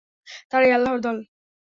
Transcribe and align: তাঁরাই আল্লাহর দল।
তাঁরাই 0.51 0.71
আল্লাহর 0.71 0.99
দল। 0.99 1.17